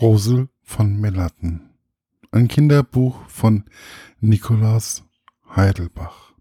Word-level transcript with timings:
Rosel 0.00 0.48
von 0.62 0.98
Melatten. 0.98 1.74
Ein 2.30 2.48
Kinderbuch 2.48 3.28
von 3.28 3.64
Nikolaus 4.20 5.04
Heidelbach. 5.54 6.32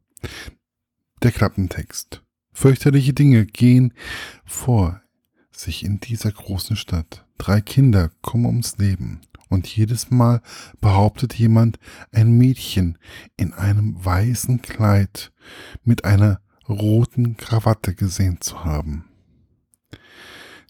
Der 1.23 1.33
Klappentext. 1.33 2.23
Fürchterliche 2.53 3.11
Dinge 3.11 3.45
gehen 3.45 3.93
vor 4.45 5.01
sich 5.51 5.83
in 5.83 5.99
dieser 5.99 6.31
großen 6.31 6.77
Stadt. 6.77 7.25
Drei 7.37 7.59
Kinder 7.59 8.11
kommen 8.21 8.45
ums 8.45 8.77
Leben. 8.77 9.19
Und 9.49 9.67
jedes 9.67 10.09
Mal 10.09 10.41
behauptet 10.79 11.33
jemand, 11.33 11.79
ein 12.13 12.31
Mädchen 12.37 12.97
in 13.35 13.51
einem 13.51 13.93
weißen 14.05 14.61
Kleid 14.61 15.33
mit 15.83 16.05
einer 16.05 16.39
roten 16.69 17.35
Krawatte 17.35 17.93
gesehen 17.93 18.39
zu 18.39 18.63
haben. 18.63 19.03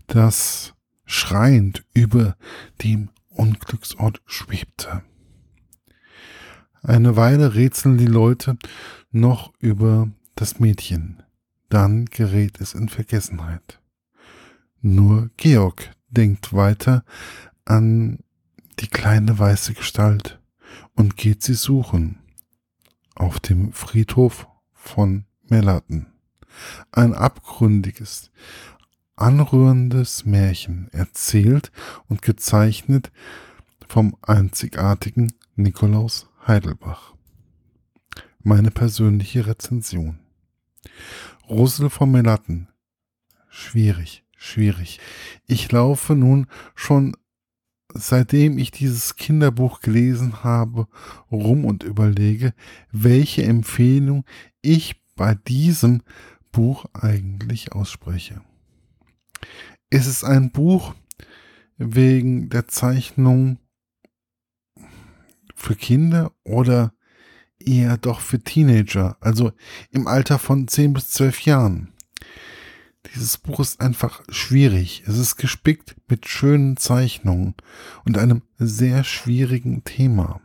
Das 0.07 0.73
schreiend 1.09 1.83
über 1.95 2.37
dem 2.83 3.09
Unglücksort 3.29 4.21
schwebte. 4.27 5.01
Eine 6.83 7.15
Weile 7.15 7.55
rätseln 7.55 7.97
die 7.97 8.05
Leute 8.05 8.57
noch 9.11 9.51
über 9.59 10.09
das 10.35 10.59
Mädchen, 10.59 11.23
dann 11.67 12.05
gerät 12.05 12.61
es 12.61 12.75
in 12.75 12.89
Vergessenheit. 12.89 13.81
Nur 14.81 15.31
Georg 15.35 15.91
denkt 16.09 16.53
weiter 16.53 17.03
an 17.65 18.19
die 18.79 18.87
kleine 18.87 19.37
weiße 19.39 19.73
Gestalt 19.73 20.39
und 20.93 21.17
geht 21.17 21.41
sie 21.41 21.55
suchen 21.55 22.19
auf 23.15 23.39
dem 23.39 23.73
Friedhof 23.73 24.47
von 24.73 25.25
Melaten. 25.47 26.05
Ein 26.91 27.13
abgründiges, 27.15 28.31
anrührendes 29.19 30.25
Märchen, 30.25 30.89
erzählt 30.91 31.71
und 32.07 32.21
gezeichnet 32.21 33.11
vom 33.87 34.15
einzigartigen 34.21 35.33
Nikolaus 35.55 36.27
Heidelbach. 36.47 37.13
Meine 38.41 38.71
persönliche 38.71 39.45
Rezension. 39.47 40.19
Rosel 41.49 41.89
von 41.89 42.11
Melatten. 42.11 42.69
Schwierig, 43.49 44.23
schwierig. 44.37 44.99
Ich 45.47 45.71
laufe 45.71 46.15
nun 46.15 46.47
schon 46.75 47.15
seitdem 47.93 48.57
ich 48.57 48.71
dieses 48.71 49.15
Kinderbuch 49.15 49.81
gelesen 49.81 50.43
habe, 50.43 50.87
rum 51.31 51.65
und 51.65 51.83
überlege, 51.83 52.53
welche 52.91 53.43
Empfehlung 53.43 54.25
ich 54.61 55.01
bei 55.15 55.35
diesem 55.35 56.03
Buch 56.51 56.85
eigentlich 56.93 57.73
ausspreche. 57.73 58.41
Ist 59.89 60.07
es 60.07 60.23
ein 60.23 60.51
Buch 60.51 60.93
wegen 61.77 62.49
der 62.49 62.67
Zeichnung 62.67 63.59
für 65.55 65.75
Kinder 65.75 66.31
oder 66.43 66.93
eher 67.59 67.97
doch 67.97 68.21
für 68.21 68.39
Teenager, 68.39 69.17
also 69.19 69.51
im 69.91 70.07
Alter 70.07 70.39
von 70.39 70.67
10 70.67 70.93
bis 70.93 71.09
12 71.11 71.41
Jahren? 71.41 71.93
Dieses 73.13 73.37
Buch 73.37 73.59
ist 73.59 73.79
einfach 73.81 74.23
schwierig. 74.29 75.03
Es 75.07 75.17
ist 75.17 75.37
gespickt 75.37 75.95
mit 76.09 76.27
schönen 76.27 76.77
Zeichnungen 76.77 77.55
und 78.05 78.17
einem 78.17 78.43
sehr 78.57 79.03
schwierigen 79.03 79.83
Thema, 79.83 80.41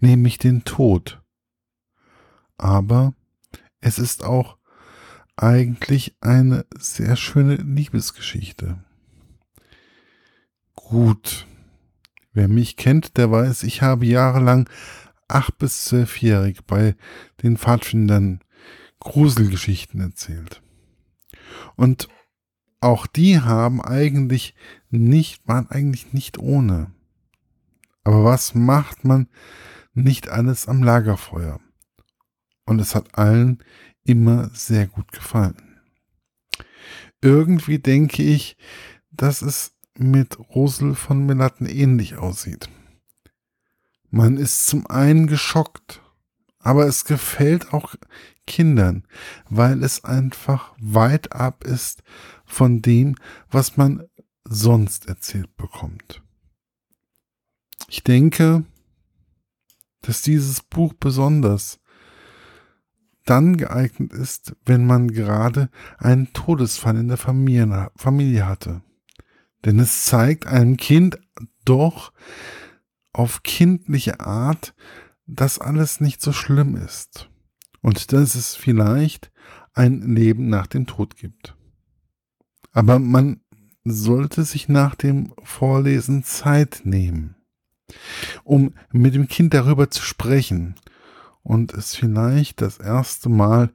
nämlich 0.00 0.38
den 0.38 0.64
Tod. 0.64 1.22
Aber 2.58 3.14
es 3.80 3.98
ist 3.98 4.24
auch 4.24 4.58
eigentlich 5.36 6.16
eine 6.20 6.66
sehr 6.78 7.16
schöne 7.16 7.56
Liebesgeschichte. 7.56 8.82
Gut. 10.74 11.46
Wer 12.34 12.48
mich 12.48 12.76
kennt, 12.76 13.16
der 13.18 13.30
weiß, 13.30 13.62
ich 13.64 13.82
habe 13.82 14.06
jahrelang 14.06 14.68
acht 15.28 15.58
bis 15.58 15.84
zwölfjährig 15.84 16.64
bei 16.66 16.96
den 17.42 17.56
Pfadfindern 17.56 18.40
Gruselgeschichten 19.00 20.00
erzählt. 20.00 20.62
Und 21.76 22.08
auch 22.80 23.06
die 23.06 23.40
haben 23.40 23.82
eigentlich 23.82 24.54
nicht, 24.90 25.46
waren 25.46 25.70
eigentlich 25.70 26.12
nicht 26.12 26.38
ohne. 26.38 26.92
Aber 28.04 28.24
was 28.24 28.54
macht 28.54 29.04
man 29.04 29.28
nicht 29.94 30.28
alles 30.28 30.68
am 30.68 30.82
Lagerfeuer? 30.82 31.60
Und 32.64 32.80
es 32.80 32.94
hat 32.94 33.18
allen 33.18 33.62
immer 34.04 34.50
sehr 34.54 34.86
gut 34.86 35.12
gefallen. 35.12 35.80
Irgendwie 37.20 37.78
denke 37.78 38.22
ich, 38.22 38.56
dass 39.10 39.42
es 39.42 39.76
mit 39.96 40.38
Rosel 40.38 40.94
von 40.94 41.26
Melatten 41.26 41.66
ähnlich 41.66 42.16
aussieht. 42.16 42.68
Man 44.10 44.36
ist 44.36 44.66
zum 44.66 44.86
einen 44.86 45.26
geschockt, 45.26 46.02
aber 46.58 46.86
es 46.86 47.04
gefällt 47.04 47.72
auch 47.72 47.94
Kindern, 48.46 49.06
weil 49.48 49.82
es 49.82 50.04
einfach 50.04 50.74
weit 50.78 51.32
ab 51.32 51.64
ist 51.64 52.02
von 52.44 52.82
dem, 52.82 53.16
was 53.50 53.76
man 53.76 54.06
sonst 54.44 55.06
erzählt 55.06 55.56
bekommt. 55.56 56.22
Ich 57.88 58.02
denke, 58.02 58.64
dass 60.00 60.22
dieses 60.22 60.62
Buch 60.62 60.92
besonders 60.94 61.80
dann 63.32 63.56
geeignet 63.56 64.12
ist, 64.12 64.54
wenn 64.66 64.84
man 64.84 65.08
gerade 65.08 65.70
einen 65.96 66.34
Todesfall 66.34 66.98
in 66.98 67.08
der 67.08 67.16
Familie, 67.16 67.90
Familie 67.96 68.46
hatte. 68.46 68.82
Denn 69.64 69.78
es 69.78 70.04
zeigt 70.04 70.46
einem 70.46 70.76
Kind 70.76 71.18
doch 71.64 72.12
auf 73.14 73.42
kindliche 73.42 74.20
Art, 74.20 74.74
dass 75.26 75.58
alles 75.58 75.98
nicht 75.98 76.20
so 76.20 76.34
schlimm 76.34 76.76
ist 76.76 77.30
und 77.80 78.12
dass 78.12 78.34
es 78.34 78.54
vielleicht 78.54 79.32
ein 79.72 80.14
Leben 80.14 80.50
nach 80.50 80.66
dem 80.66 80.86
Tod 80.86 81.16
gibt. 81.16 81.56
Aber 82.70 82.98
man 82.98 83.40
sollte 83.82 84.44
sich 84.44 84.68
nach 84.68 84.94
dem 84.94 85.32
Vorlesen 85.42 86.22
Zeit 86.22 86.82
nehmen, 86.84 87.36
um 88.44 88.74
mit 88.90 89.14
dem 89.14 89.26
Kind 89.26 89.54
darüber 89.54 89.88
zu 89.88 90.02
sprechen 90.02 90.74
und 91.42 91.72
es 91.74 91.94
vielleicht 91.94 92.60
das 92.60 92.78
erste 92.78 93.28
Mal 93.28 93.72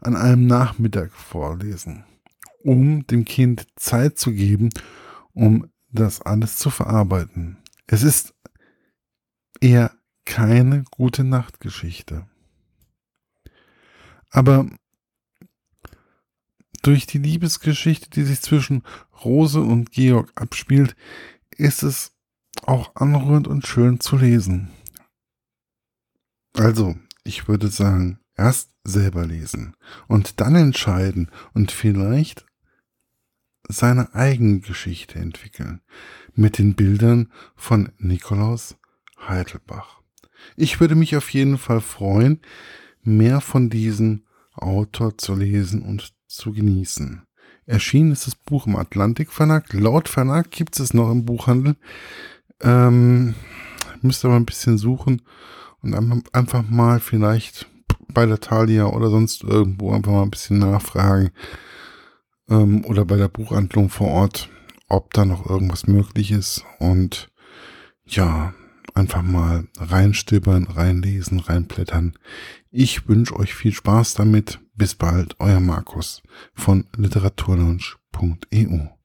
an 0.00 0.16
einem 0.16 0.46
Nachmittag 0.46 1.12
vorlesen, 1.12 2.04
um 2.62 3.06
dem 3.06 3.24
Kind 3.24 3.66
Zeit 3.76 4.18
zu 4.18 4.32
geben, 4.32 4.70
um 5.32 5.70
das 5.90 6.20
alles 6.20 6.58
zu 6.58 6.70
verarbeiten. 6.70 7.58
Es 7.86 8.02
ist 8.02 8.34
eher 9.60 9.92
keine 10.24 10.84
gute 10.90 11.24
Nachtgeschichte. 11.24 12.26
Aber 14.30 14.68
durch 16.82 17.06
die 17.06 17.18
Liebesgeschichte, 17.18 18.10
die 18.10 18.22
sich 18.22 18.40
zwischen 18.40 18.82
Rose 19.24 19.60
und 19.60 19.92
Georg 19.92 20.30
abspielt, 20.34 20.94
ist 21.56 21.82
es 21.82 22.12
auch 22.64 22.94
anrührend 22.94 23.48
und 23.48 23.66
schön 23.66 24.00
zu 24.00 24.16
lesen. 24.16 24.70
Also, 26.54 26.96
ich 27.26 27.48
würde 27.48 27.68
sagen, 27.68 28.18
erst 28.36 28.70
selber 28.84 29.26
lesen 29.26 29.76
und 30.08 30.40
dann 30.40 30.54
entscheiden 30.54 31.30
und 31.54 31.72
vielleicht 31.72 32.46
seine 33.68 34.14
eigene 34.14 34.60
Geschichte 34.60 35.18
entwickeln 35.18 35.80
mit 36.34 36.58
den 36.58 36.74
Bildern 36.74 37.32
von 37.56 37.90
Nikolaus 37.98 38.76
Heidelbach. 39.18 40.00
Ich 40.56 40.80
würde 40.80 40.94
mich 40.94 41.16
auf 41.16 41.30
jeden 41.30 41.58
Fall 41.58 41.80
freuen, 41.80 42.40
mehr 43.02 43.40
von 43.40 43.70
diesem 43.70 44.24
Autor 44.54 45.18
zu 45.18 45.34
lesen 45.34 45.82
und 45.82 46.14
zu 46.28 46.52
genießen. 46.52 47.22
Erschienen 47.66 48.12
ist 48.12 48.26
das 48.26 48.36
Buch 48.36 48.66
im 48.66 48.76
Atlantik 48.76 49.32
Verlag. 49.32 49.72
Laut 49.72 50.08
Verlag 50.08 50.50
gibt 50.50 50.78
es 50.78 50.94
noch 50.94 51.10
im 51.10 51.24
Buchhandel. 51.24 51.76
Ähm, 52.60 53.34
müsste 54.02 54.28
aber 54.28 54.36
ein 54.36 54.46
bisschen 54.46 54.78
suchen 54.78 55.22
und 55.82 55.94
einfach 56.32 56.68
mal 56.68 57.00
vielleicht 57.00 57.66
bei 58.12 58.26
der 58.26 58.40
Thalia 58.40 58.86
oder 58.86 59.10
sonst 59.10 59.44
irgendwo 59.44 59.92
einfach 59.92 60.12
mal 60.12 60.22
ein 60.22 60.30
bisschen 60.30 60.58
nachfragen. 60.58 61.30
Ähm, 62.48 62.84
oder 62.84 63.04
bei 63.04 63.16
der 63.16 63.28
Buchhandlung 63.28 63.88
vor 63.88 64.08
Ort, 64.08 64.48
ob 64.88 65.12
da 65.14 65.24
noch 65.24 65.48
irgendwas 65.48 65.86
möglich 65.86 66.30
ist. 66.30 66.64
Und 66.78 67.30
ja, 68.04 68.54
einfach 68.94 69.22
mal 69.22 69.66
reinstöbern, 69.76 70.64
reinlesen, 70.64 71.40
reinblättern. 71.40 72.14
Ich 72.70 73.08
wünsche 73.08 73.36
euch 73.36 73.54
viel 73.54 73.72
Spaß 73.72 74.14
damit. 74.14 74.60
Bis 74.74 74.94
bald, 74.94 75.36
euer 75.38 75.60
Markus 75.60 76.22
von 76.54 76.86
literaturlaunch.eu. 76.96 78.95